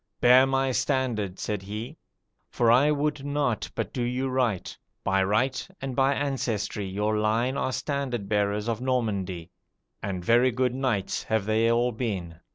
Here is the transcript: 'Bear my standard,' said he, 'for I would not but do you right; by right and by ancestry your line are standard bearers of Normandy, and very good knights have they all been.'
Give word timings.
'Bear 0.19 0.47
my 0.47 0.71
standard,' 0.71 1.37
said 1.37 1.61
he, 1.61 1.95
'for 2.49 2.71
I 2.71 2.89
would 2.89 3.23
not 3.23 3.69
but 3.75 3.93
do 3.93 4.01
you 4.01 4.29
right; 4.29 4.75
by 5.03 5.23
right 5.23 5.67
and 5.79 5.95
by 5.95 6.15
ancestry 6.15 6.85
your 6.87 7.19
line 7.19 7.55
are 7.55 7.71
standard 7.71 8.27
bearers 8.27 8.67
of 8.67 8.81
Normandy, 8.81 9.51
and 10.01 10.25
very 10.25 10.49
good 10.49 10.73
knights 10.73 11.21
have 11.21 11.45
they 11.45 11.71
all 11.71 11.91
been.' 11.91 12.39